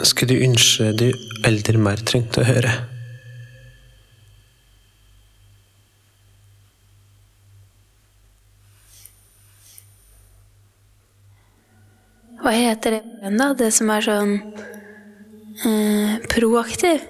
Hva 0.00 0.06
skulle 0.08 0.32
du 0.32 0.44
ønske 0.46 0.92
du 0.96 1.08
eldre 1.44 1.80
mer 1.82 2.00
trengte 2.06 2.40
å 2.40 2.46
høre? 2.46 2.70
Hva 12.40 12.54
heter 12.56 12.96
det 12.96 13.02
igjen, 13.04 13.36
da? 13.42 13.52
Det 13.58 13.68
som 13.76 13.92
er 13.92 14.06
sånn 14.08 14.36
eh, 15.66 16.16
proaktiv? 16.32 17.04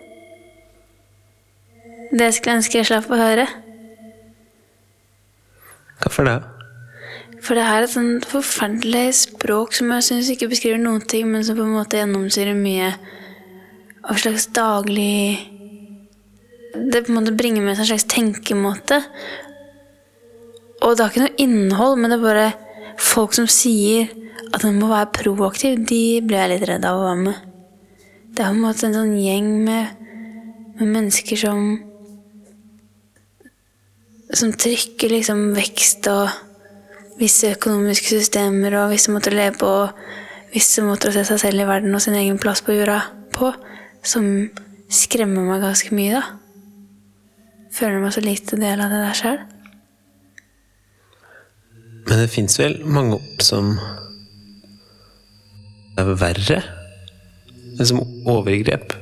Det 2.11 2.33
skulle 2.35 2.57
jeg 2.57 2.65
ønske 2.65 2.81
jeg 2.81 2.91
slapp 2.91 3.13
å 3.13 3.21
høre. 3.21 3.51
Hvorfor 6.01 6.27
det? 6.27 6.39
For 7.41 7.57
det 7.57 7.65
her 7.65 7.81
er 7.81 7.87
et 7.87 7.95
sånt 7.95 8.27
forferdelig 8.29 9.07
språk 9.17 9.73
som 9.77 9.93
jeg 9.95 10.07
syns 10.07 10.31
ikke 10.33 10.51
beskriver 10.51 10.81
noen 10.81 11.05
ting, 11.09 11.29
men 11.31 11.45
som 11.45 11.57
på 11.57 11.65
en 11.65 11.77
måte 11.77 12.01
gjennomsyrer 12.01 12.57
mye 12.57 12.91
av 14.01 14.21
slags 14.21 14.47
daglig 14.57 15.39
Det 16.71 17.03
på 17.05 17.11
en 17.11 17.19
måte 17.19 17.35
bringer 17.35 17.65
med 17.65 17.75
seg 17.75 17.83
en 17.83 17.89
slags 17.91 18.07
tenkemåte. 18.13 19.01
Og 20.81 20.95
det 20.95 21.03
har 21.03 21.11
ikke 21.11 21.25
noe 21.25 21.43
innhold, 21.43 21.97
men 21.99 22.13
det 22.13 22.19
er 22.21 22.23
bare 22.23 22.47
folk 23.01 23.35
som 23.35 23.49
sier 23.51 24.13
at 24.55 24.63
man 24.65 24.79
må 24.79 24.91
være 24.91 25.11
proaktiv, 25.19 25.81
de 25.87 26.21
blir 26.23 26.39
jeg 26.39 26.53
litt 26.53 26.69
redd 26.71 26.87
av 26.87 27.01
å 27.01 27.09
være 27.09 27.25
med. 27.25 27.43
Det 28.31 28.45
er 28.45 28.53
på 28.53 28.55
en 28.55 28.63
måte 28.63 28.87
en 28.87 28.97
sånn 28.97 29.17
gjeng 29.19 29.51
med, 29.67 30.07
med 30.79 30.95
mennesker 30.95 31.43
som 31.43 31.73
Som 34.37 34.53
trykker 34.55 35.11
liksom 35.11 35.51
vekst 35.57 36.07
og 36.11 36.31
visse 37.21 37.51
økonomiske 37.57 38.15
systemer 38.15 38.77
og 38.81 38.93
visse 38.95 39.13
måter 39.13 39.35
å 39.35 39.41
leve 39.41 39.59
på 39.61 39.71
og 39.83 40.03
visse 40.55 40.83
måter 40.87 41.11
å 41.11 41.15
se 41.15 41.25
seg 41.29 41.41
selv 41.43 41.63
i 41.63 41.69
verden 41.69 41.95
og 41.95 42.03
sin 42.03 42.17
egen 42.19 42.39
plass 42.41 42.63
på 42.65 42.75
jorda 42.75 43.03
på, 43.35 43.53
som 44.03 44.25
skremmer 44.91 45.47
meg 45.47 45.63
ganske 45.63 45.95
mye, 45.95 46.19
da. 46.19 46.23
Føler 47.71 48.03
meg 48.03 48.15
så 48.15 48.23
lite 48.25 48.59
del 48.59 48.83
av 48.83 48.91
det 48.91 49.03
der 49.05 49.19
sjøl. 49.19 49.41
Men 52.09 52.23
det 52.25 52.31
fins 52.33 52.59
vel 52.59 52.81
mange 52.83 53.21
som 53.45 53.77
er 56.01 56.15
verre? 56.19 56.63
Som 57.81 58.03
overgrep? 58.29 58.93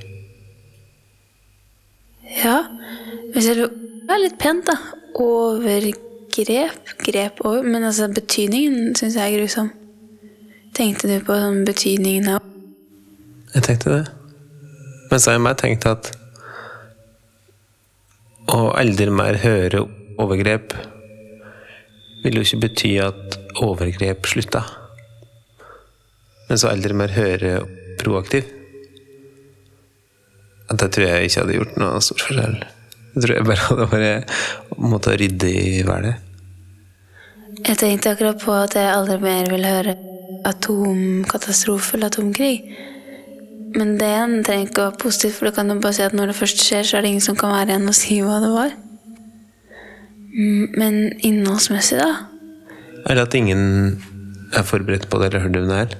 Ja, 2.42 2.58
hvis 3.32 3.48
jeg 4.08 4.16
er 4.16 4.22
litt 4.24 4.38
pent, 4.40 4.64
da. 4.68 4.76
Overgrep. 5.20 6.04
Grep 7.02 7.40
over. 7.42 7.64
Men 7.66 7.84
altså, 7.84 8.06
betydningen 8.14 8.94
syns 8.96 9.16
jeg 9.18 9.34
er 9.34 9.40
grusom. 9.40 9.72
Tenkte 10.76 11.10
du 11.10 11.16
på 11.26 11.34
sånn 11.34 11.64
betydningen 11.66 12.28
av 12.36 12.44
Jeg 13.56 13.64
tenkte 13.66 13.90
det. 13.96 14.04
Men 15.10 15.18
så 15.18 15.30
har 15.32 15.38
jeg 15.38 15.44
meg 15.46 15.58
tenkt 15.58 15.88
at 15.88 16.12
å 18.48 18.70
aldri 18.78 19.10
mer 19.12 19.40
høre 19.42 19.82
overgrep 20.20 20.76
vil 22.22 22.38
jo 22.38 22.44
ikke 22.44 22.62
bety 22.64 22.92
at 23.02 23.38
overgrep 23.64 24.28
slutta. 24.28 24.62
Men 26.48 26.60
så 26.60 26.70
aldri 26.70 26.96
mer 26.96 27.12
høre 27.16 27.58
proaktiv. 28.00 28.48
At 30.68 30.80
det 30.80 30.92
tror 30.94 31.08
jeg 31.08 31.28
ikke 31.28 31.44
hadde 31.44 31.58
gjort 31.60 31.78
noe 31.80 32.02
stor 32.04 32.26
forskjell. 32.28 32.60
Jeg 33.18 33.24
tror 33.24 33.34
jeg 33.34 33.46
bare 33.48 33.64
hadde 33.66 33.86
bare 33.90 34.10
måttet 34.78 35.16
rydde 35.18 35.48
i 35.50 35.82
været. 35.86 36.14
Jeg 37.66 37.78
tenkte 37.80 38.12
akkurat 38.12 38.38
på 38.38 38.52
at 38.54 38.76
jeg 38.78 38.92
aldri 38.94 39.16
mer 39.18 39.48
vil 39.50 39.66
høre 39.66 39.94
atomkatastrofe 40.46 41.96
eller 41.96 42.12
atomkrig. 42.12 42.60
Men 43.74 43.96
det 43.98 44.06
igjen 44.06 44.36
trenger 44.46 44.68
ikke 44.68 44.84
å 44.84 44.90
være 44.92 45.00
positivt, 45.02 45.34
for 45.34 45.48
du 45.48 45.56
kan 45.56 45.72
jo 45.72 45.80
bare 45.82 45.96
si 45.96 46.04
at 46.06 46.14
når 46.14 46.30
det 46.30 46.36
først 46.38 46.62
skjer, 46.62 46.86
så 46.86 46.98
er 46.98 47.04
det 47.04 47.10
ingen 47.10 47.24
som 47.26 47.38
kan 47.40 47.50
være 47.52 47.74
igjen 47.74 47.90
og 47.90 47.96
si 47.98 48.20
hva 48.22 48.38
det 48.44 48.52
var. 48.54 48.76
Mm, 50.38 50.78
Men 50.78 51.00
innholdsmessig, 51.26 51.98
da? 51.98 52.12
Eller 53.08 53.24
at 53.26 53.34
ingen 53.34 53.98
er 54.54 54.62
forberedt 54.62 55.08
på 55.10 55.18
det 55.18 55.32
eller 55.32 55.48
hørt 55.48 55.58
om 55.58 55.66
det 55.72 55.80
her. 55.82 55.98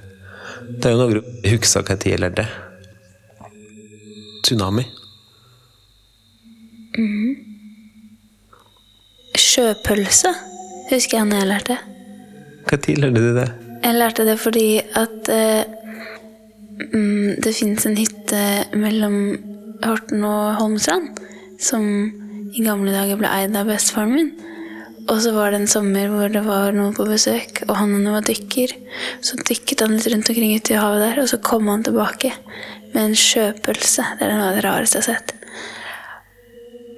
Det 0.69 0.87
er 0.87 0.95
jo 0.95 1.03
noe 1.03 1.21
jeg 1.43 1.59
husker 1.59 1.83
hva 1.83 1.99
jeg 1.99 2.23
lærte. 2.23 2.47
Tsunami. 4.47 4.87
Sjøpølse 9.39 10.33
husker 10.89 11.19
jeg 11.19 11.27
når 11.29 11.41
jeg 11.41 11.49
lærte. 11.53 11.77
Tid 12.69 13.01
lærte 13.01 13.21
du 13.23 13.35
det? 13.37 13.47
Jeg 13.83 13.95
lærte 13.95 14.25
det 14.27 14.35
fordi 14.39 14.67
at 14.99 15.29
eh, 15.33 15.63
mm, 16.93 17.39
det 17.43 17.55
fins 17.55 17.87
en 17.87 17.97
hytte 17.97 18.43
mellom 18.77 19.15
Horten 19.83 20.25
og 20.27 20.59
Holmstrand 20.59 21.07
som 21.59 21.85
i 22.55 22.63
gamle 22.65 22.93
dager 22.93 23.19
ble 23.19 23.31
eid 23.31 23.55
av 23.57 23.69
bestefaren 23.69 24.15
min. 24.15 24.31
Og 25.09 25.17
så 25.23 25.31
var 25.33 25.51
det 25.51 25.63
en 25.63 25.71
sommer 25.71 26.11
hvor 26.11 26.29
det 26.29 26.43
var 26.45 26.75
noen 26.75 26.93
på 26.93 27.07
besøk, 27.09 27.63
og 27.65 27.73
han 27.79 27.95
var 28.05 28.25
dykker. 28.27 28.75
Så 29.25 29.39
dykket 29.41 29.81
han 29.81 29.95
litt 29.95 30.09
rundt 30.11 30.29
omkring 30.29 30.53
ute 30.53 30.75
i 30.75 30.79
havet 30.79 31.01
der, 31.01 31.23
og 31.23 31.31
så 31.31 31.39
kom 31.41 31.69
han 31.71 31.85
tilbake 31.87 32.33
med 32.93 33.01
en 33.01 33.17
sjøpølse. 33.17 34.05
Det 34.19 34.27
er 34.27 34.35
noe 34.35 34.51
av 34.51 34.59
det 34.59 34.65
rareste 34.67 34.99
jeg 34.99 35.07
har 35.07 35.17
sett. 35.17 35.38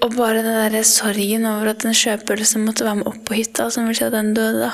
Og 0.01 0.15
bare 0.17 0.41
den 0.41 0.73
der 0.73 0.83
sorgen 0.87 1.45
over 1.45 1.69
at 1.75 1.85
en 1.85 1.93
sjøpølse 1.93 2.59
måtte 2.59 2.85
være 2.87 3.01
med 3.01 3.09
opp 3.11 3.19
på 3.27 3.37
hytta, 3.37 3.69
som 3.69 3.85
vil 3.85 3.97
si 3.97 4.05
at 4.07 4.15
den 4.15 4.33
døde 4.33 4.63
da. 4.63 4.71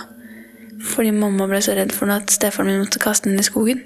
Fordi 0.88 1.12
mamma 1.12 1.50
ble 1.50 1.60
så 1.64 1.76
redd 1.76 1.92
for 1.92 2.08
den 2.08 2.22
at 2.22 2.32
stefaren 2.32 2.70
min 2.72 2.80
måtte 2.84 3.02
kaste 3.04 3.30
den 3.30 3.42
i 3.42 3.46
skogen. 3.46 3.82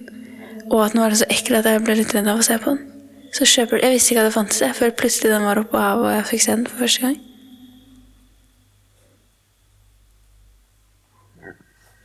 Og 0.69 0.85
at 0.85 0.93
den 0.93 1.01
var 1.01 1.15
så 1.17 1.27
ekkel 1.33 1.57
at 1.57 1.69
jeg 1.69 1.81
ble 1.87 1.97
litt 1.97 2.13
redd 2.13 2.29
av 2.29 2.43
å 2.43 2.45
se 2.45 2.59
på 2.61 2.75
den. 2.75 2.85
Så 3.33 3.47
sjøpølse, 3.47 3.85
Jeg 3.85 3.95
visste 3.95 4.13
ikke 4.13 4.21
at 4.21 4.29
det 4.29 4.35
fantes, 4.35 4.61
jeg, 4.61 4.75
før 4.75 4.93
plutselig 5.01 5.31
den 5.31 5.47
var 5.47 5.57
oppe 5.57 5.71
på 5.71 5.81
havet 5.81 6.05
og 6.05 6.15
jeg 6.17 6.29
fikk 6.29 6.43
se 6.45 6.51
den 6.51 6.67
for 6.67 6.83
første 6.83 7.01
gang. 7.07 7.17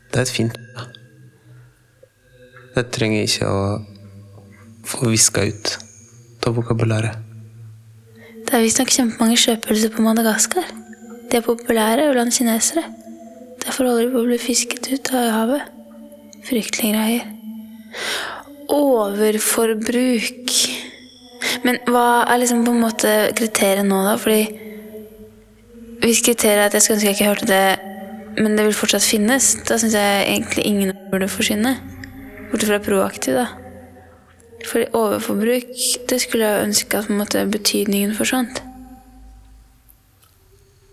Det 0.06 0.22
er 0.22 0.24
et 0.24 0.32
fint. 0.32 0.58
Det 2.76 2.88
trenger 2.94 3.26
ikke 3.26 3.52
å 3.52 3.60
få 4.86 5.10
viska 5.12 5.44
ut 5.44 5.76
av 6.46 6.56
vokabularet. 6.56 7.25
Det 8.46 8.54
er 8.54 8.62
visstnok 8.62 8.92
kjempemange 8.94 9.36
sjøpølser 9.42 9.90
på 9.90 10.04
Madagaskar. 10.04 10.68
De 11.26 11.38
er 11.38 11.42
populære 11.42 12.12
blant 12.12 12.34
kinesere. 12.34 12.84
Derfor 13.64 13.88
holder 13.88 14.04
de 14.06 14.12
på 14.12 14.20
å 14.20 14.28
bli 14.28 14.38
fisket 14.38 14.86
ut 14.92 15.10
av 15.18 15.32
havet. 15.34 15.72
Fryktelige 16.46 16.92
greier. 16.94 17.24
Overforbruk. 18.70 20.54
Men 21.66 21.82
hva 21.90 22.06
er 22.22 22.38
liksom 22.44 22.62
på 22.62 22.76
en 22.76 22.84
måte 22.84 23.16
kriteriet 23.34 23.88
nå, 23.88 23.98
da? 24.06 24.14
Fordi 24.22 24.46
hvis 26.04 26.22
kriteriet 26.22 26.62
er 26.62 26.68
at 26.68 26.78
jeg 26.78 26.86
skulle 26.86 27.00
ønske 27.00 27.10
jeg 27.10 27.18
ikke 27.18 27.30
hørte 27.32 27.50
det, 27.50 27.66
men 28.38 28.54
det 28.54 28.68
vil 28.68 28.78
fortsatt 28.78 29.10
finnes, 29.10 29.56
da 29.66 29.74
syns 29.80 29.98
jeg 29.98 30.26
egentlig 30.28 30.70
ingen 30.70 30.98
burde 31.10 31.26
forsvinne. 31.32 31.74
Bortsett 32.52 32.70
fra 32.70 32.84
proaktiv, 32.84 33.42
da. 33.42 33.65
For 34.64 34.86
overforbruk, 34.96 35.74
det 36.08 36.20
skulle 36.22 36.46
jeg 36.48 36.68
ønske 36.70 36.98
at 36.98 37.10
måte, 37.12 37.44
betydningen 37.52 38.14
forsvant. 38.16 38.62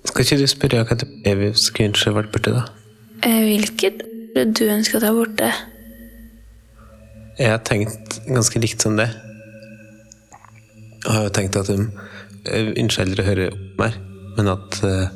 Skal 0.03 0.25
ikke 0.25 0.41
du 0.41 0.47
spørre 0.51 0.83
hva 0.83 0.97
du 0.99 1.05
vi 1.39 1.51
skulle 1.55 1.89
ønske 1.93 2.11
vært 2.13 2.31
borte, 2.33 2.51
da? 2.53 2.65
Eh, 3.23 3.43
Hvilket 3.47 4.03
du 4.57 4.65
ønsker 4.67 4.99
at 4.99 5.05
ta 5.07 5.13
borte? 5.15 5.51
Jeg 7.39 7.49
har 7.49 7.63
tenkt 7.65 8.19
ganske 8.27 8.59
likt 8.61 8.83
som 8.83 8.97
det. 8.99 9.07
Jeg 11.03 11.15
har 11.15 11.23
jo 11.25 11.33
tenkt 11.33 11.57
at 11.57 11.71
hun... 11.71 11.87
jeg 12.45 12.75
ønsker 12.83 13.07
aldri 13.07 13.23
å 13.23 13.29
høre 13.29 13.47
opp 13.55 13.79
mer, 13.79 13.95
men 14.37 14.51
at 14.51 14.77
eh, 14.85 15.15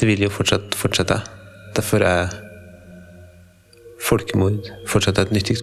det 0.00 0.08
vil 0.08 0.24
jo 0.24 0.30
fortsatt 0.32 0.78
fortsette. 0.78 1.18
Derfor 1.76 2.06
er 2.06 2.32
folkemord 4.00 4.70
fortsatt 4.88 5.20
et 5.20 5.34
nyttig 5.34 5.58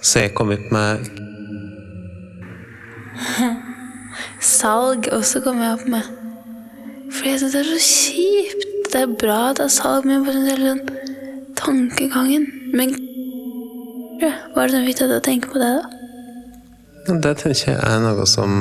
Så 0.00 0.24
jeg 0.24 0.34
kom 0.34 0.52
opp 0.54 0.70
med 0.72 1.08
Salg 4.40 5.10
også 5.12 5.42
kom 5.44 5.60
jeg 5.60 5.76
opp 5.76 5.86
med. 5.92 6.06
For 7.12 7.28
jeg 7.28 7.40
syns 7.42 7.54
det 7.54 7.60
er 7.60 7.70
så 7.70 7.80
kjipt. 7.84 8.66
Det 8.90 9.02
er 9.04 9.12
bra 9.20 9.38
at 9.50 9.60
det 9.60 9.66
er 9.68 9.72
salg, 9.74 10.06
men 10.08 10.24
bare 10.26 10.40
hele 10.42 10.72
er 10.72 10.78
sånn 10.80 10.84
tankegangen. 11.60 12.46
Men 12.74 12.94
hva 14.20 14.64
er 14.64 14.70
det 14.70 14.74
som 14.74 14.86
fikk 14.88 14.98
deg 14.98 15.10
til 15.10 15.16
å 15.16 15.24
tenke 15.24 15.52
på 15.52 15.60
det, 15.62 15.70
da? 15.78 15.84
Det 17.10 17.34
tenker 17.40 17.60
jeg 17.70 17.76
er 17.78 18.00
noe 18.04 18.26
som 18.28 18.56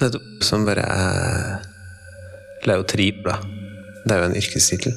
Det 0.00 0.08
et 0.08 0.44
som 0.44 0.64
bare 0.66 0.84
er 0.84 1.66
Leotrip, 2.64 3.20
da. 3.26 3.38
Det 4.04 4.14
er 4.14 4.22
jo 4.22 4.28
en 4.30 4.38
yrkestittel. 4.40 4.94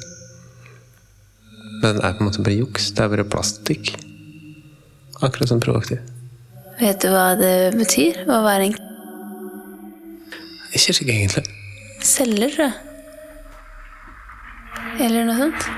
Men 1.82 1.98
det 1.98 2.04
er 2.04 2.16
på 2.16 2.22
en 2.24 2.28
måte 2.30 2.44
bare 2.44 2.56
juks. 2.58 2.90
Det 2.96 3.04
er 3.04 3.12
bare 3.12 3.28
plastikk. 3.28 3.92
Akkurat 5.20 5.48
som 5.48 5.60
proaktiv. 5.60 5.98
Vet 6.78 7.00
du 7.02 7.08
hva 7.10 7.32
det 7.38 7.72
betyr 7.74 8.20
å 8.30 8.38
være 8.44 8.68
en 8.68 8.76
Ikke 10.76 10.94
sikkert 10.94 11.14
egentlig. 11.16 11.44
selger, 12.06 12.52
tror 12.54 12.68
jeg? 12.68 12.76
Eller 15.02 15.26
noe 15.26 15.36
sånt. 15.38 15.68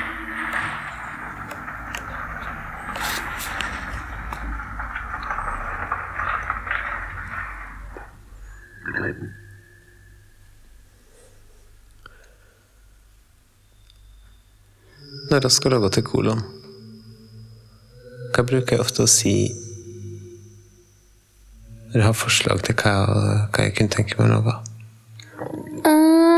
Når 15.30 15.48
skal 15.54 15.70
lage 15.78 15.90
til 15.94 16.02
kolon, 16.02 16.40
hva 18.34 18.46
bruker 18.46 18.76
jeg 18.76 18.84
ofte 18.84 19.04
å 19.04 19.10
si 19.10 19.34
når 21.90 21.98
jeg 21.98 22.06
har 22.06 22.14
forslag 22.14 22.60
til 22.62 22.76
hva 22.78 22.90
jeg, 22.94 23.38
hva 23.50 23.64
jeg 23.66 23.72
kunne 23.74 23.94
tenke 23.96 24.18
meg 24.20 24.28
lage? 24.30 24.52
Å 25.90 25.94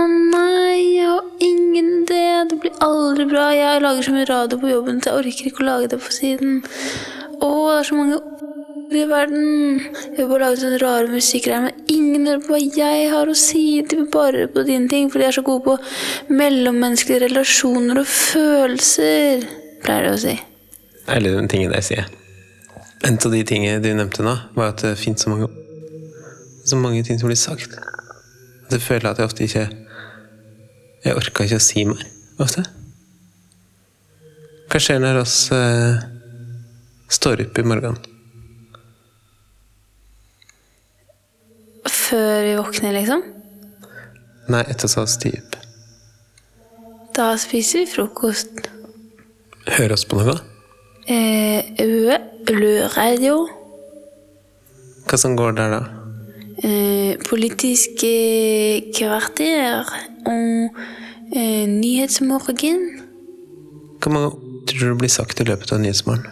nei, 0.09 0.77
jeg 0.97 1.09
har 1.11 1.27
ingen 1.45 1.91
idé. 2.03 2.23
Det 2.49 2.57
blir 2.63 2.79
aldri 2.85 3.27
bra. 3.29 3.51
Jeg 3.53 3.83
lager 3.85 4.07
så 4.07 4.15
mye 4.15 4.29
radio 4.31 4.61
på 4.63 4.71
jobben, 4.71 5.03
så 5.03 5.11
jeg 5.11 5.19
orker 5.21 5.51
ikke 5.51 5.65
å 5.65 5.67
lage 5.67 5.91
det 5.93 5.99
på 6.01 6.15
siden. 6.15 6.63
Å, 7.43 7.51
det 7.51 7.75
er 7.75 7.89
så 7.89 7.99
mange 7.99 8.21
ord 8.23 8.97
i 8.97 9.03
verden. 9.11 9.83
Jeg 10.17 10.29
bare 10.31 10.47
lage 10.47 10.63
sånne 10.63 10.79
rare 10.81 11.11
musikkgreier, 11.13 11.67
men 11.67 11.93
ingen 11.93 12.31
hører 12.31 12.47
på 12.47 12.55
hva 12.55 12.63
jeg 12.63 13.11
har 13.13 13.33
å 13.33 13.37
si. 13.43 13.65
De 13.85 13.99
vil 14.01 14.09
bare 14.15 14.47
på 14.55 14.65
dine 14.69 14.89
ting, 14.89 15.11
for 15.13 15.21
de 15.21 15.29
er 15.29 15.37
så 15.37 15.45
gode 15.45 15.67
på 15.67 15.77
mellommenneskelige 16.33 17.27
relasjoner 17.27 18.01
og 18.01 18.09
følelser, 18.09 19.45
pleier 19.85 20.09
de 20.09 20.17
å 20.17 20.25
si. 20.25 20.39
Eller 21.11 21.37
den 21.37 21.49
tingen 21.51 21.73
jeg 21.75 21.87
sier. 21.87 22.11
En 23.03 23.19
av 23.19 23.33
de 23.35 23.41
tingene 23.47 23.83
du 23.83 23.91
nevnte 23.97 24.23
nå, 24.23 24.35
var 24.55 24.73
at 24.73 24.85
det 24.85 24.95
fins 25.01 25.25
så 25.25 25.33
mange 25.33 25.49
Så 26.65 26.77
mange 26.79 27.03
ting 27.03 27.19
som 27.19 27.27
blir 27.27 27.39
sagt. 27.39 27.75
At 28.67 28.77
jeg 28.77 28.85
føler 28.85 29.11
at 29.11 29.19
jeg 29.19 29.27
ofte 29.27 29.45
ikke 29.45 29.65
Jeg 31.03 31.17
orker 31.19 31.49
ikke 31.49 31.59
å 31.59 31.65
si 31.65 31.83
mer, 31.89 32.05
ofte. 32.39 32.63
Hva 34.71 34.81
skjer 34.81 35.01
når 35.03 35.19
oss 35.25 35.35
eh, 35.53 36.05
står 37.11 37.43
opp 37.43 37.59
i 37.59 37.65
morgenen? 37.67 37.99
Før 41.91 42.47
vi 42.47 42.55
våkner, 42.61 42.95
liksom. 42.95 43.27
Nei, 44.55 44.63
etter 44.71 44.89
så 44.89 45.03
stiger 45.11 45.43
opp. 45.43 45.59
Da 47.19 47.33
spiser 47.37 47.83
vi 47.83 47.91
frokost. 47.91 48.63
Hører 49.67 49.99
oss 49.99 50.07
på 50.09 50.23
noe? 50.23 50.39
Eh, 51.09 51.65
radio. 52.97 53.49
Hva 55.09 55.19
som 55.19 55.35
går 55.37 55.57
der, 55.59 55.75
da? 55.75 55.81
Eh, 56.63 57.17
politisk 57.27 58.05
eh, 58.07 58.93
kvarter 58.95 59.83
og 60.27 60.69
eh, 61.35 61.67
nyhetsmorgen. 61.67 62.85
Hvor 64.03 64.13
mange 64.15 64.31
tror 64.67 64.93
du 64.93 64.99
blir 65.01 65.11
sagt 65.11 65.41
i 65.41 65.45
løpet 65.49 65.73
av 65.73 65.81
Nyhetsmorgen? 65.83 66.27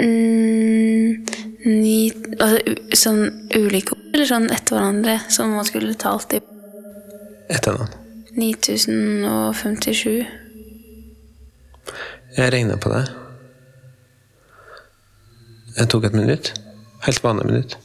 Mm, 0.00 1.26
ni, 1.66 2.12
altså, 2.40 2.58
sånn 2.96 3.22
ulike 3.54 3.94
ord, 3.94 4.08
eller 4.14 4.26
sånn 4.32 4.48
etter 4.52 4.78
hverandre, 4.78 5.14
som 5.28 5.52
man 5.54 5.68
skulle 5.68 5.94
talt 6.00 6.32
i 6.36 6.40
Etter 7.52 7.76
noen. 7.76 7.92
9057. 8.40 10.43
Jeg 12.34 12.50
regna 12.50 12.74
på 12.76 12.90
det. 12.90 13.04
Jeg 15.76 15.88
tok 15.90 16.04
et 16.08 16.16
minutt. 16.18 16.50
Helt 17.06 17.22
vanlig 17.22 17.46
minutt. 17.46 17.76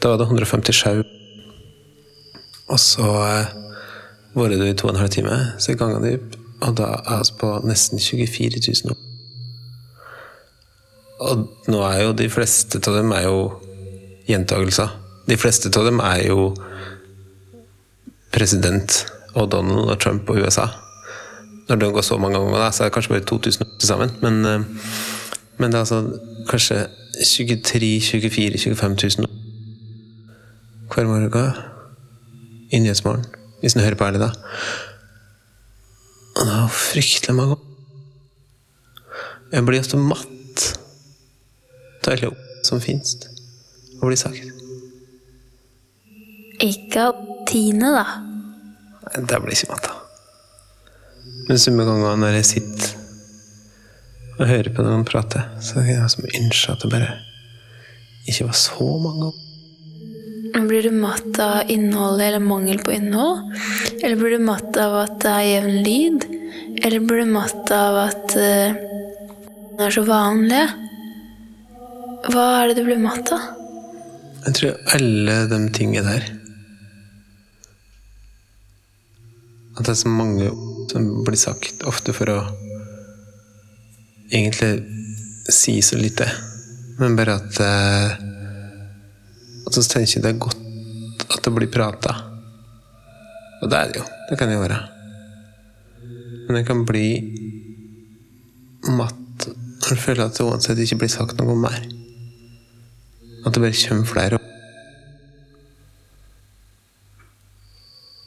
Da 0.00 0.08
var 0.08 0.16
det 0.22 0.26
157. 0.30 1.02
Og 2.72 2.80
så 2.80 3.04
eh, 3.04 3.50
var 4.34 4.48
det 4.48 4.68
i 4.70 4.72
to 4.72 4.88
og 4.88 4.94
en 4.94 5.00
halv 5.02 5.12
time, 5.12 5.36
så 5.58 5.76
ganga 5.76 6.00
det 6.00 6.14
opp. 6.16 6.38
Og 6.64 6.78
da 6.80 6.88
er 7.04 7.26
vi 7.28 7.36
på 7.40 7.50
nesten 7.68 8.00
24 8.00 8.62
000 8.84 8.94
år. 8.94 9.02
Og 11.28 11.44
nå 11.68 11.82
er 11.84 12.02
jo 12.06 12.16
de 12.16 12.30
fleste 12.32 12.80
av 12.88 12.96
dem 12.96 13.12
er 13.12 13.28
jo 13.28 13.36
gjentagelser. 14.28 14.96
De 15.28 15.36
fleste 15.36 15.72
av 15.76 15.84
dem 15.88 16.00
er 16.00 16.24
jo 16.30 16.50
president 18.32 19.04
og 19.34 19.50
Donald 19.52 19.92
og 19.92 20.00
Trump 20.00 20.28
og 20.30 20.40
USA. 20.40 20.68
Når 21.68 21.76
det 21.76 21.92
går 21.92 22.00
så 22.06 22.18
mange 22.18 22.38
ganger, 22.38 22.58
da, 22.58 22.70
så 22.70 22.84
er 22.84 22.88
det 22.88 22.94
kanskje 22.94 23.14
bare 23.14 23.24
2000 23.24 23.66
til 23.80 23.88
sammen. 23.88 24.10
Men, 24.22 24.44
eh, 24.44 24.60
men 25.58 25.72
det 25.72 25.74
er 25.74 25.78
altså 25.78 26.18
kanskje 26.48 26.86
23 27.24 28.00
24 28.00 28.58
25 28.58 28.96
000 29.18 29.26
hver 30.94 31.04
morgen 31.04 31.52
i 32.70 32.78
Nyhetsmorgen. 32.78 33.24
Hvis 33.60 33.74
en 33.74 33.80
hører 33.80 33.94
på 33.94 34.04
ærlig, 34.04 34.20
da. 34.20 34.30
Og 36.36 36.46
det 36.46 36.52
er 36.52 36.60
jo 36.60 36.68
fryktelig 36.68 37.34
mange 37.34 37.56
Jeg 39.52 39.64
blir 39.66 39.80
ofte 39.80 39.96
matt 39.96 40.64
av 42.06 42.12
alle 42.12 42.28
ordene 42.28 42.64
som 42.66 42.80
finnes 42.82 43.14
og 44.00 44.08
blir 44.08 44.18
sagt. 44.18 44.42
Ikke 46.60 47.06
av 47.08 47.22
Tine, 47.46 47.92
da. 47.94 48.04
Det 49.16 49.38
blir 49.42 49.54
ikke 49.54 49.70
matt 49.70 49.86
av. 49.92 50.05
Men 51.46 51.58
så 51.62 51.72
mange 51.72 51.92
ganger 51.92 52.20
når 52.20 52.38
jeg 52.40 52.48
sitter 52.50 52.94
og 54.36 54.48
hører 54.50 54.72
på 54.74 54.84
noen 54.84 55.04
prate, 55.08 55.42
så 55.64 55.80
er 55.80 55.92
jeg 55.94 56.12
som 56.12 56.26
ønsker 56.26 56.74
at 56.74 56.82
det 56.84 56.92
bare 56.92 57.12
ikke 58.26 58.48
var 58.48 58.56
så 58.58 58.88
mange. 59.00 59.32
Blir 60.66 60.82
du 60.88 60.94
matt 60.98 61.38
av 61.42 61.70
innholdet 61.70 62.26
eller 62.26 62.42
mangel 62.42 62.80
på 62.82 62.94
innhold? 62.96 63.44
Eller 64.00 64.16
blir 64.18 64.34
du 64.34 64.42
matt 64.42 64.76
av 64.80 64.96
at 65.04 65.18
det 65.22 65.32
er 65.32 65.46
jevn 65.46 65.76
lyd? 65.86 66.26
Eller 66.82 67.04
blir 67.04 67.22
du 67.22 67.30
matt 67.30 67.70
av 67.74 67.98
at 68.06 68.34
uh, 68.34 68.74
det 69.76 69.86
er 69.86 69.94
så 69.94 70.02
vanlige? 70.08 70.66
Hva 72.32 72.46
er 72.58 72.72
det 72.72 72.80
du 72.80 72.86
blir 72.88 72.98
matt 73.02 73.30
av? 73.36 73.52
Jeg 74.46 74.58
tror 74.58 74.96
alle 74.96 75.38
de 75.52 75.60
tingene 75.76 76.06
der 76.06 76.26
At 79.76 79.84
det 79.84 79.92
er 79.92 80.00
så 80.00 80.12
mange 80.12 80.50
som 80.90 81.08
blir 81.26 81.38
sagt, 81.40 81.84
ofte 81.84 82.14
for 82.16 82.30
å 82.32 82.38
egentlig 84.32 84.72
si 85.52 85.78
så 85.84 85.98
lite. 86.00 86.28
Men 86.98 87.16
bare 87.18 87.36
at 87.36 87.60
eh, 87.60 88.14
At 89.66 89.74
så 89.74 89.82
tenker 89.82 90.14
jeg 90.14 90.22
det 90.24 90.30
er 90.30 90.40
godt 90.40 90.62
at 91.26 91.42
det 91.42 91.52
blir 91.52 91.70
prata. 91.72 92.12
Og 93.62 93.70
det 93.70 93.78
er 93.78 93.90
det 93.90 94.00
jo. 94.00 94.04
Det 94.30 94.38
kan 94.38 94.50
det 94.50 94.60
være. 94.60 94.78
Men 96.46 96.60
jeg 96.60 96.66
kan 96.68 96.84
bli 96.86 97.06
matt 98.94 99.46
når 99.46 99.94
jeg 99.94 100.02
føler 100.02 100.24
at 100.26 100.38
det 100.38 100.46
uansett 100.46 100.82
ikke 100.82 101.00
blir 101.02 101.10
sagt 101.10 101.38
noe 101.40 101.56
mer. 101.58 101.80
At 103.46 103.54
det 103.54 103.62
bare 103.62 103.80
kommer 103.82 104.10
flere. 104.10 104.38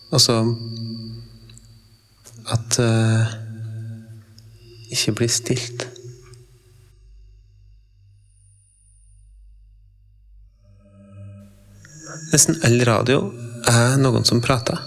Og 0.10 0.22
så 0.24 0.40
at 2.54 2.80
uh, 2.82 3.34
ikke 4.90 5.16
blir 5.20 5.32
stilt. 5.32 5.88
Nesten 12.30 12.60
all 12.66 12.82
radio 12.86 13.22
er 13.70 13.98
noen 14.02 14.26
som 14.28 14.42
prater. 14.42 14.78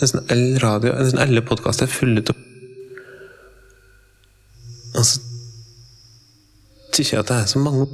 Nesten 0.00 0.24
all 0.30 0.58
radio, 0.62 0.94
nesten 0.98 1.22
alle 1.22 1.42
podkaster 1.46 1.88
er 1.88 1.94
fulle 1.94 2.22
av 2.22 2.42
Og 4.94 5.06
så 5.06 5.20
syns 6.94 7.10
jeg 7.10 7.18
at 7.18 7.30
det 7.30 7.36
er 7.40 7.48
så 7.50 7.58
mange 7.58 7.88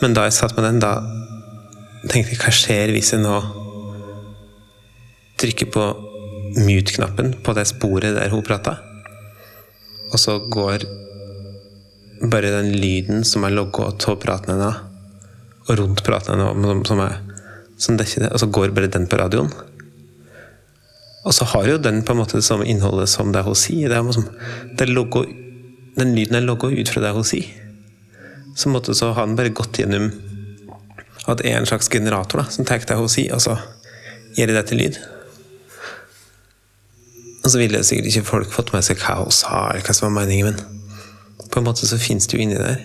Men 0.00 0.14
da 0.14 0.28
jeg 0.28 0.36
satt 0.36 0.54
med 0.56 0.64
den, 0.64 0.78
da 0.80 0.92
tenkte 2.10 2.38
hva 2.40 2.52
skjer 2.54 2.92
hvis 2.94 3.12
jeg 3.14 3.22
nå 3.22 3.36
trykker 5.38 5.70
på 5.74 5.84
mute-knappen 6.58 7.34
på 7.44 7.54
det 7.56 7.66
sporet 7.70 8.16
der 8.16 8.32
hun 8.32 8.44
prata, 8.46 8.78
og 10.08 10.18
så 10.18 10.38
går 10.40 10.86
bare 12.32 12.50
den 12.56 12.72
lyden 12.80 13.22
som 13.28 13.44
er 13.46 13.54
logga 13.54 13.92
av 13.92 14.18
praten 14.22 14.56
hennes, 14.56 14.80
og 15.68 15.78
rundt 15.78 16.02
praten 16.06 16.40
hennes, 16.40 16.88
som 16.88 17.04
som 17.78 17.94
dekker 17.94 18.24
det, 18.24 18.32
og 18.34 18.42
så 18.42 18.48
går 18.50 18.72
bare 18.74 18.90
den 18.90 19.04
på 19.06 19.20
radioen. 19.20 19.52
Og 21.22 21.34
så 21.36 21.46
har 21.52 21.68
jo 21.68 21.76
den 21.78 22.00
på 22.02 22.10
en 22.10 22.18
måte 22.18 22.40
det 22.40 22.46
samme 22.46 22.66
innholdet 22.66 23.06
som 23.12 23.30
det 23.30 23.44
hun 23.46 23.54
sier. 23.54 23.92
Det 23.92 23.94
er 23.94 24.02
liksom, 24.02 24.26
det 24.74 24.82
er 24.82 24.90
logo, 24.96 25.22
den 25.94 26.16
lyden 26.16 26.40
er 26.40 26.46
logga 26.48 26.72
ut 26.72 26.90
fra 26.90 27.04
det 27.04 27.14
hun 27.14 27.26
sier 27.28 27.68
så, 28.58 28.68
måtte, 28.68 28.94
så 28.94 29.12
har 29.14 29.26
den 29.26 29.36
bare 29.38 29.54
gått 29.54 29.78
gjennom 29.78 30.10
at 31.34 31.42
det 31.42 31.50
er 31.50 31.60
en 31.60 31.68
slags 31.68 31.90
generator 31.92 32.42
da, 32.42 32.48
som 32.52 32.66
tar 32.68 32.84
deg 32.88 33.00
hos 33.00 33.16
sier, 33.18 33.34
og 33.36 33.42
så 33.44 33.56
gjør 34.36 34.54
det 34.54 34.66
til 34.70 34.82
lyd. 34.82 34.98
Og 37.44 37.52
så 37.52 37.60
ville 37.60 37.84
sikkert 37.84 38.10
ikke 38.10 38.28
folk 38.28 38.52
fått 38.52 38.72
med 38.74 38.84
seg 38.86 39.00
hva 39.02 39.20
hun 39.22 39.34
sa, 39.34 39.68
eller 39.70 39.84
hva 39.86 39.96
som 39.96 40.08
var 40.08 40.16
meningen, 40.22 40.54
men 40.54 41.50
på 41.52 41.60
en 41.60 41.68
måte 41.68 41.88
så 41.88 42.00
finnes 42.00 42.28
det 42.28 42.36
jo 42.36 42.44
inni 42.44 42.58
der. 42.60 42.82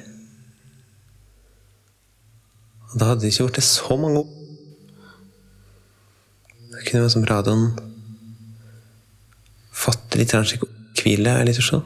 Og 2.94 3.00
da 3.00 3.10
hadde 3.10 3.26
det 3.26 3.34
ikke 3.34 3.50
blitt 3.50 3.66
så 3.66 3.98
mange 3.98 4.22
ord. 4.22 4.40
Det 6.74 6.86
kunne 6.86 7.02
være 7.04 7.14
som 7.16 7.26
radioen 7.26 7.66
fått 9.74 10.16
litt 10.20 10.34
hvile. 11.02 11.34
litt 11.44 11.60
sånn. 11.60 11.84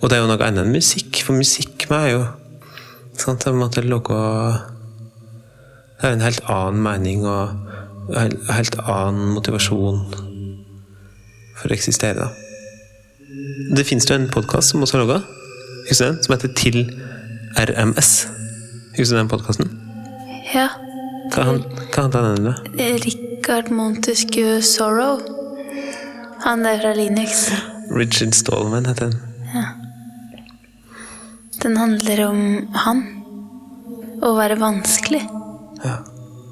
Og 0.00 0.10
det 0.10 0.18
er 0.18 0.22
jo 0.22 0.28
noe 0.28 0.44
annet 0.44 0.66
enn 0.66 0.74
musikk, 0.74 1.22
for 1.24 1.36
musikk 1.36 1.88
med 1.90 1.98
er 1.98 2.10
jo 2.12 2.22
sant, 3.16 3.44
Jeg 3.46 3.56
måtte 3.56 3.84
lage 3.84 4.71
Det 6.02 6.08
er 6.08 6.16
en 6.16 6.24
helt 6.24 6.40
annen 6.50 6.80
mening 6.82 7.20
og 7.30 8.16
en 8.18 8.32
helt 8.50 8.74
annen 8.82 9.36
motivasjon 9.36 10.00
for 11.60 11.70
å 11.70 11.76
eksistere. 11.76 12.24
Det 13.76 13.84
finnes 13.86 14.08
jo 14.10 14.16
en 14.16 14.26
podkast 14.34 14.72
som 14.72 14.82
også 14.82 14.98
har 14.98 15.04
logga, 15.04 15.20
som 15.94 16.34
heter 16.34 16.50
Til 16.58 16.80
RMS. 17.54 18.10
Husker 18.96 19.14
du 19.14 19.20
den 19.20 19.30
podkasten? 19.30 19.70
Ja. 20.52 20.66
Hva 21.32 21.44
han- 21.46 21.62
handler 21.94 22.34
den 22.34 22.46
om? 22.46 22.54
Richard 23.06 23.70
Montesquieu 23.70 24.60
Sorrow. 24.60 25.20
Han 26.42 26.64
der 26.64 26.80
fra 26.80 26.94
Linux. 26.94 27.52
Richard 27.94 28.34
Stallman 28.34 28.86
heter 28.86 29.10
den. 29.10 29.20
Den 31.62 31.76
handler 31.76 32.26
om 32.26 32.68
han. 32.74 33.06
Å 34.22 34.34
være 34.36 34.58
vanskelig. 34.58 35.22
Ja. 35.84 35.98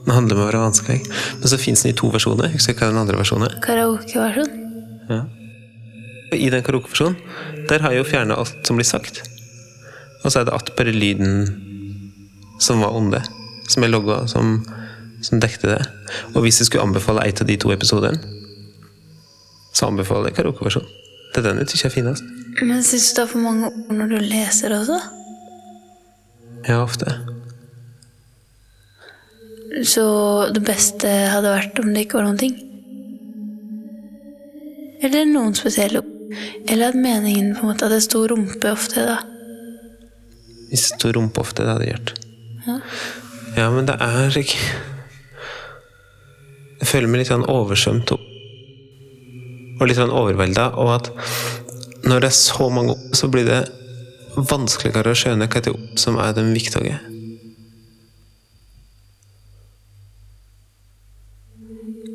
Den 0.06 0.14
handler 0.16 0.37
om 0.37 0.42
å 0.42 0.49
være 0.49 0.62
vanskelig. 0.62 1.02
Men 1.40 1.52
så 1.52 1.58
fins 1.60 1.84
den 1.84 1.92
i 1.92 1.99
to 1.99 2.08
versjoner. 2.12 2.50
Husker 2.54 2.75
ikke 2.75 2.88
hva 2.88 2.94
den 2.94 3.02
andre 3.02 3.20
versjonen 3.20 3.49
er? 3.50 3.58
Karaokeversjon. 3.64 4.54
Ja. 5.10 5.20
I 6.34 6.49
den 6.52 6.64
karaokeversjonen 6.66 7.18
der 7.70 7.84
har 7.84 7.94
jeg 7.94 8.02
jo 8.02 8.08
fjerna 8.08 8.38
alt 8.40 8.66
som 8.66 8.78
blir 8.78 8.88
sagt. 8.88 9.22
Og 10.25 10.32
så 10.32 10.40
er 10.40 10.49
det 10.49 10.54
att 10.56 10.72
bare 10.76 10.92
lyden 10.92 11.46
som 12.60 12.80
var 12.80 12.96
onde, 12.96 13.22
som 13.68 13.82
jeg 13.82 13.92
logga, 13.92 14.26
som, 14.28 14.58
som 15.22 15.40
dekte 15.40 15.70
det. 15.70 15.80
Og 16.34 16.44
hvis 16.44 16.60
jeg 16.60 16.68
skulle 16.68 16.84
anbefale 16.84 17.25
en 17.25 17.40
av 17.40 17.49
de 17.49 17.56
to 17.56 17.72
episodene, 17.72 18.20
så 19.72 19.87
anbefaler 19.88 20.30
jeg 20.30 20.40
karaokeversjonen. 20.40 20.90
Det 21.30 21.40
er 21.40 21.46
den 21.46 21.62
jeg 21.62 21.70
syns 21.70 21.87
er 21.87 21.94
finest. 21.94 22.30
Men 22.60 22.82
syns 22.82 23.12
du 23.12 23.20
det 23.20 23.22
er 23.22 23.30
for 23.30 23.44
mange 23.44 23.70
ord 23.70 23.94
når 23.94 24.10
du 24.10 24.16
leser 24.18 24.75
også? 24.75 24.99
Ja, 26.66 26.82
ofte. 26.82 27.14
Så 29.87 30.05
det 30.55 30.62
beste 30.67 31.09
hadde 31.31 31.53
vært 31.53 31.79
om 31.79 31.93
det 31.95 32.07
ikke 32.07 32.19
var 32.19 32.27
noen 32.27 32.41
ting? 32.41 32.57
Eller 35.00 35.29
noen 35.29 35.55
spesielle? 35.57 36.03
Eller 36.69 36.91
at 36.91 36.99
meningen 36.99 37.55
på 37.57 37.65
en 37.65 37.73
måte 37.73 37.87
at 37.87 37.95
det 37.95 38.03
sto 38.05 38.25
rumpe 38.31 38.73
ofte, 38.73 39.07
da? 39.07 39.21
Hvis 40.71 40.89
det 40.89 40.97
sto 40.99 41.12
rumpe 41.15 41.43
ofte, 41.43 41.65
det 41.65 41.75
hadde 41.75 41.91
gjort. 41.91 42.15
Ja. 42.67 42.77
Ja, 43.57 43.71
men 43.75 43.89
det 43.89 43.97
er 43.99 44.37
ikke 44.39 44.59
Jeg 46.81 46.87
føler 46.87 47.11
meg 47.11 47.23
litt 47.23 47.31
sånn 47.33 47.49
oversvømt 47.50 48.12
og, 48.15 48.23
og 49.81 49.89
litt 49.89 49.99
sånn 49.99 50.15
overvelda, 50.15 50.71
og 50.81 50.95
at 50.95 51.11
når 52.09 52.23
det 52.25 52.31
er 52.31 52.37
så 52.39 52.71
mange 52.73 52.95
ord, 52.95 53.17
så 53.19 53.29
blir 53.29 53.45
det 53.45 53.61
vanskeligere 54.49 55.12
å 55.12 55.19
skjønne 55.19 55.49
hva 55.50 55.75
som 56.00 56.17
er 56.23 56.33
de 56.37 56.47
viktige. 56.55 56.97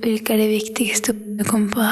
Hvilke 0.06 0.36
er 0.36 0.38
de 0.38 0.52
viktigste 0.52 1.16
du 1.18 1.42
kommer 1.48 1.72
på? 1.74 1.86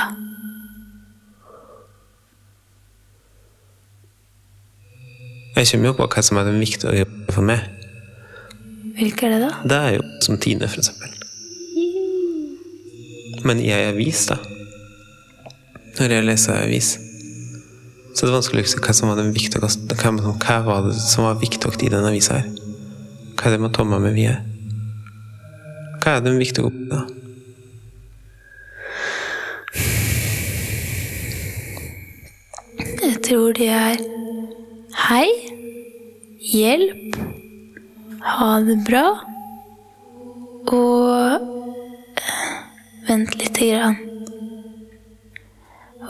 Jeg 5.55 5.69
kommer 5.71 5.89
jo 5.89 5.95
på 5.97 6.05
hva 6.13 6.21
som 6.21 6.37
er 6.37 6.45
de 6.45 6.51
viktige 6.59 7.07
for 7.33 7.45
meg. 7.47 7.63
Hvilke 8.99 9.25
er 9.25 9.33
det, 9.33 9.39
da? 9.41 9.49
Det 9.65 9.79
er 9.79 9.95
jo 9.95 10.03
som 10.21 10.37
Tine, 10.37 10.69
for 10.69 10.83
eksempel. 10.83 11.09
Men 13.43 13.63
jeg 13.65 13.81
er 13.81 13.89
avis, 13.95 14.21
da 14.29 14.37
Når 15.97 16.13
jeg 16.13 16.25
leser 16.27 16.53
er 16.53 16.67
avis, 16.67 16.91
så 18.13 18.23
det 18.23 18.29
er 18.29 18.37
vanskelig 18.37 18.61
å 18.61 18.67
huske 18.67 18.85
hva 18.85 18.93
som 18.95 19.09
var 19.09 19.17
det 19.19 19.25
viktigste 19.33 19.97
Hva, 19.97 20.59
var 20.67 20.85
det 20.85 20.93
som 21.01 21.25
var 21.25 21.41
viktigst 21.41 21.81
i 21.81 21.89
den 21.89 22.05
avisa 22.05 22.37
her? 22.43 22.47
Hva 23.33 23.49
er 23.49 23.57
det 23.57 23.61
man 23.65 23.73
tar 23.73 23.89
med 23.89 24.05
meg 24.05 24.21
er? 24.21 24.39
Hva 26.05 26.19
er 26.19 26.25
de 26.29 26.37
viktige 26.37 26.69
ordene? 26.69 26.93
da? 26.93 27.03
Jeg 33.03 33.19
tror 33.33 33.53
de 33.57 33.65
er 33.65 34.01
hei, 35.07 35.29
hjelp, 36.53 37.15
ha 38.21 38.49
det 38.61 38.75
bra 38.85 39.07
og 40.69 41.39
eh, 42.19 42.35
vent 43.07 43.33
lite 43.39 43.71
grann. 43.71 43.97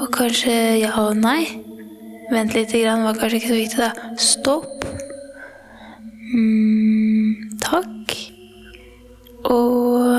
Og 0.02 0.12
kanskje 0.18 0.58
ja 0.82 0.92
og 1.00 1.16
nei. 1.22 1.46
Vent 2.34 2.58
lite 2.58 2.84
grann 2.84 3.08
var 3.08 3.16
kanskje 3.22 3.40
ikke 3.40 3.54
så 3.54 3.62
viktig, 3.62 3.80
da. 3.80 4.12
Stopp. 4.20 4.84
Mm, 6.36 7.56
takk. 7.64 8.18
Og 9.48 10.12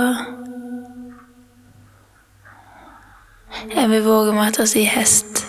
Jeg 3.75 3.91
vil 3.91 4.07
våge 4.09 4.33
meg 4.33 4.55
til 4.57 4.65
å 4.65 4.73
si 4.73 4.89
hest. 4.89 5.44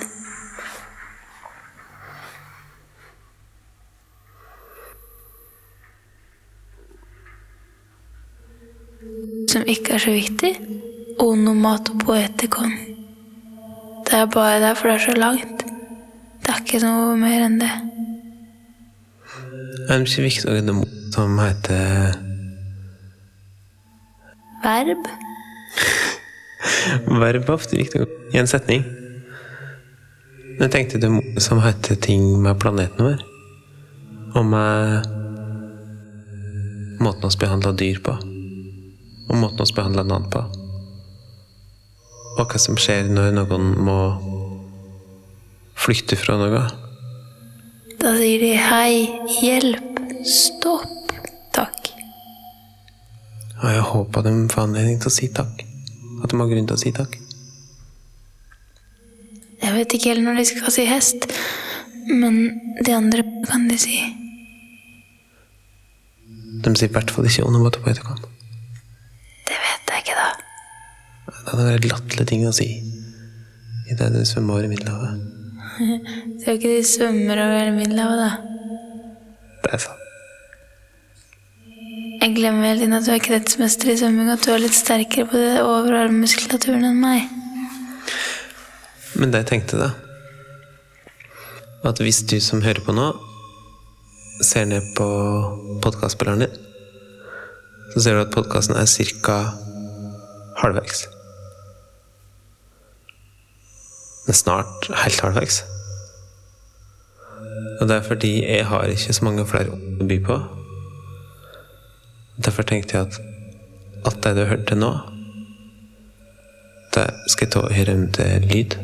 Som 9.52 9.64
ikke 9.68 9.96
er 9.96 10.04
så 10.04 10.14
viktig. 10.14 10.54
Onomatopoetikon. 11.20 12.74
Det 14.06 14.14
er 14.20 14.26
bare 14.26 14.62
derfor 14.62 14.90
det 14.90 14.96
er 14.96 15.06
så 15.06 15.16
langt. 15.18 15.66
Det 16.44 16.54
er 16.54 16.62
ikke 16.62 16.82
noe 16.84 17.16
mer 17.18 17.46
enn 17.48 17.60
det. 17.62 17.72
Er 19.90 20.02
det 20.02 20.10
ikke 20.10 20.28
viktig 20.28 20.52
ord 20.52 20.84
som 21.16 21.40
heter 21.40 22.20
Verb. 24.66 25.08
Verb 27.22 27.50
er 27.50 27.54
ofte 27.54 27.78
viktig 27.78 28.06
i 28.34 28.40
en 28.42 28.50
setning. 28.50 28.86
Jeg 30.60 30.72
tenkte 30.72 31.02
det 31.02 31.12
som 31.44 31.62
heter 31.64 32.00
ting 32.02 32.24
med 32.42 32.60
planeten 32.60 33.06
vår. 33.10 33.26
Og 34.36 34.46
med 34.46 35.12
måten 37.00 37.30
vi 37.30 37.44
behandler 37.46 37.78
dyr 37.78 38.00
på. 38.04 38.35
Og 39.30 39.36
måten 39.42 39.66
vi 39.66 39.78
behandler 39.78 40.08
noen 40.08 40.30
på. 40.32 40.44
Og 42.36 42.50
hva 42.52 42.60
som 42.62 42.78
skjer 42.80 43.08
når 43.10 43.36
noen 43.40 43.72
må 43.88 44.00
flykte 45.86 46.18
fra 46.20 46.38
noe. 46.40 46.64
Da 48.02 48.14
sier 48.18 48.42
de 48.42 48.54
hei, 48.60 49.06
hjelp, 49.42 50.02
stopp, 50.30 51.14
takk. 51.56 51.92
Og 53.62 53.70
jeg 53.72 53.86
håper 53.92 54.26
de 54.26 54.34
får 54.52 54.68
anledning 54.68 55.00
til 55.02 55.12
å 55.12 55.16
si 55.16 55.30
takk. 55.34 55.64
At 56.24 56.32
de 56.32 56.42
har 56.42 56.52
grunn 56.52 56.68
til 56.70 56.78
å 56.78 56.82
si 56.82 56.92
takk. 56.96 57.18
Jeg 59.66 59.74
vet 59.74 59.96
ikke 59.96 60.12
helt 60.12 60.26
når 60.26 60.42
de 60.42 60.46
skal 60.50 60.74
si 60.74 60.86
hest, 60.86 61.26
men 62.12 62.38
de 62.86 62.94
andre 62.94 63.24
kan 63.48 63.66
de 63.70 63.78
si. 63.82 63.98
De 66.66 66.74
sier 66.78 66.90
i 66.90 66.94
hvert 66.94 67.12
fall 67.14 67.28
ikke 67.30 67.46
onomatopoetikon. 67.48 68.22
Det 69.48 69.58
vet 69.62 69.94
jeg 69.94 70.06
ikke, 70.06 70.18
da. 70.20 71.35
Det 71.46 71.54
hadde 71.54 71.66
vært 71.70 71.86
latterlige 71.92 72.30
ting 72.32 72.48
å 72.50 72.54
si 72.58 72.66
i 73.86 73.94
det 73.94 74.08
du 74.16 74.24
svømmer 74.26 74.56
over 74.56 74.66
i 74.66 74.72
Middelhavet. 74.72 75.20
Skal 76.42 76.58
ikke 76.58 76.72
de 76.72 76.80
svømmer 76.90 77.42
over 77.44 77.70
Middelhavet, 77.76 78.24
da? 78.24 78.32
Det 79.62 79.74
er 79.78 79.84
sant. 79.84 80.02
Jeg 82.26 82.34
glemmer 82.34 82.72
hele 82.72 82.80
tiden 82.82 82.98
at 82.98 83.06
du 83.06 83.12
er 83.14 83.22
kretsmester 83.22 83.92
i 83.94 83.98
svømming, 84.00 84.32
og 84.32 84.40
at 84.40 84.48
du 84.48 84.54
er 84.56 84.64
litt 84.64 84.74
sterkere 84.74 85.28
på 85.30 85.38
det 85.38 85.62
overarmmuskulaturen 85.62 86.88
enn 86.90 86.98
meg. 86.98 87.28
Men 89.16 89.30
det 89.30 89.44
jeg 89.44 89.52
tenkte, 89.54 89.78
da 89.80 89.92
At 91.86 92.02
hvis 92.02 92.24
du 92.26 92.40
som 92.42 92.66
hører 92.66 92.82
på 92.82 92.96
nå, 92.98 93.12
ser 94.42 94.66
ned 94.66 94.90
på 94.98 95.06
podkastspilleren 95.86 96.48
din, 96.48 96.58
så 97.94 98.02
ser 98.02 98.18
du 98.18 98.24
at 98.26 98.34
podkasten 98.34 98.76
er 98.80 98.90
ca. 99.22 99.38
halvveis. 100.64 101.06
Er 104.28 104.34
snart 104.34 104.88
helt 105.04 105.22
halvveis. 105.22 105.64
Og 107.80 107.88
det 107.88 107.96
er 107.96 108.08
fordi 108.08 108.34
jeg 108.42 108.66
har 108.66 108.90
ikke 108.90 109.14
så 109.14 109.26
mange 109.26 109.46
flere 109.48 109.76
å 109.76 110.08
by 110.08 110.18
på. 110.26 110.38
Derfor 112.46 112.68
tenkte 112.68 112.98
jeg 112.98 113.08
at 113.08 113.20
alt 114.06 114.24
det 114.24 114.34
du 114.38 114.44
hørte 114.50 114.78
nå, 114.78 114.92
det 116.96 117.06
skal 117.28 117.46
jeg 117.46 117.54
ta 117.54 117.62
og 117.68 117.76
høre 117.76 117.96
om 117.98 118.06
til 118.16 118.50
lyd. 118.50 118.78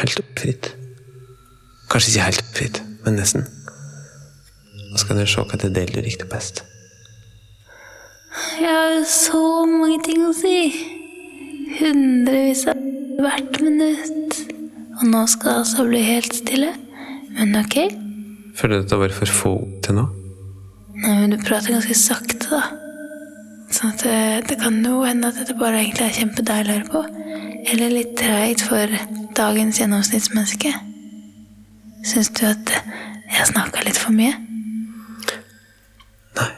Helt 0.00 0.22
oppfritt. 0.22 0.72
Kanskje 1.92 2.14
ikke 2.14 2.26
helt 2.28 2.44
oppfritt, 2.46 2.82
men 3.04 3.18
nesten. 3.20 3.46
Og 4.90 4.98
så 4.98 5.06
kan 5.06 5.20
du 5.20 5.26
se 5.28 5.44
hva 5.44 5.60
det 5.60 5.74
del 5.76 5.92
du 5.94 6.00
likte 6.02 6.28
best. 6.30 6.64
jeg 8.60 8.68
har 8.68 8.94
jo 8.96 9.04
så 9.04 9.44
mange 9.68 10.00
ting 10.06 10.24
å 10.24 10.32
si. 10.34 10.56
Hundrevis 11.80 12.66
av 12.70 12.79
hvert 13.24 13.60
minutt. 13.64 14.38
Og 15.00 15.06
nå 15.08 15.24
skal 15.30 15.50
det 15.50 15.58
altså 15.62 15.86
bli 15.88 16.00
helt 16.04 16.34
stille. 16.36 16.72
Men 17.36 17.54
ok. 17.60 17.76
Føler 18.58 18.80
du 18.80 18.84
at 18.84 18.90
det 18.92 18.98
var 19.00 19.14
for 19.16 19.32
få 19.40 19.52
til 19.84 19.96
nå? 20.00 20.06
Nei, 21.00 21.14
men 21.22 21.32
du 21.32 21.38
prater 21.40 21.72
ganske 21.72 21.96
sakte, 21.96 22.36
da. 22.50 22.62
Sånn 23.70 23.94
at 23.94 24.02
det, 24.04 24.18
det 24.50 24.58
kan 24.60 24.80
jo 24.84 25.00
hende 25.06 25.30
at 25.30 25.38
dette 25.38 25.54
bare 25.56 25.80
egentlig 25.80 26.08
er 26.08 26.16
kjempedeilig 26.18 26.74
å 26.74 26.78
høre 26.80 26.90
på. 26.90 27.02
Eller 27.70 27.94
litt 27.94 28.16
treigt 28.18 28.64
for 28.66 28.92
dagens 29.38 29.80
gjennomsnittsmenneske. 29.80 30.74
Syns 32.10 32.32
du 32.36 32.44
at 32.48 32.74
jeg 33.30 33.48
snakka 33.52 33.84
litt 33.86 34.00
for 34.00 34.12
mye? 34.16 34.34
Nei. 36.36 36.50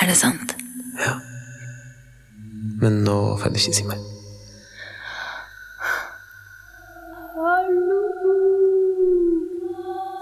Er 0.00 0.10
det 0.10 0.18
sant? 0.20 0.54
Ja. 1.00 1.16
Men 2.80 3.02
nå 3.06 3.18
får 3.40 3.50
jeg 3.50 3.64
ikke 3.64 3.78
si 3.80 3.88
mer. 3.88 4.19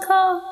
Takk! 0.09 0.48